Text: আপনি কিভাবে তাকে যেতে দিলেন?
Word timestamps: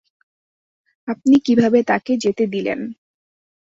আপনি 1.07 1.35
কিভাবে 1.39 1.79
তাকে 1.83 2.13
যেতে 2.17 2.43
দিলেন? 2.47 2.79